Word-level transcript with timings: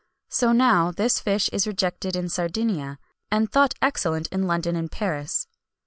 So, 0.29 0.51
now, 0.51 0.89
this 0.89 1.19
fish 1.19 1.47
is 1.53 1.67
rejected 1.67 2.15
in 2.15 2.27
Sardinia, 2.27 2.97
and 3.29 3.51
thought 3.51 3.75
excellent 3.83 4.27
in 4.29 4.47
London 4.47 4.75
and 4.75 4.91
Paris. 4.91 5.47